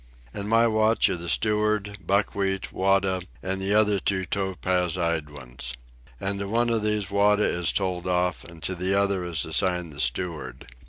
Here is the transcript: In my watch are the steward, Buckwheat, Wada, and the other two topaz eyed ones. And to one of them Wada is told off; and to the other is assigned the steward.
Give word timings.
In 0.33 0.47
my 0.47 0.65
watch 0.65 1.09
are 1.09 1.15
the 1.15 1.29
steward, 1.29 1.99
Buckwheat, 2.03 2.71
Wada, 2.73 3.21
and 3.43 3.61
the 3.61 3.75
other 3.75 3.99
two 3.99 4.25
topaz 4.25 4.97
eyed 4.97 5.29
ones. 5.29 5.75
And 6.19 6.39
to 6.39 6.47
one 6.47 6.71
of 6.71 6.81
them 6.81 7.03
Wada 7.11 7.43
is 7.47 7.71
told 7.71 8.07
off; 8.07 8.43
and 8.43 8.63
to 8.63 8.73
the 8.73 8.95
other 8.95 9.23
is 9.23 9.45
assigned 9.45 9.93
the 9.93 9.99
steward. 10.01 10.69